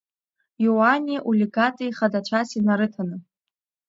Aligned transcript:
Иоанни 0.63 1.17
улигати 1.29 1.95
хадацәас 1.97 2.49
инарыҭаны. 2.59 3.17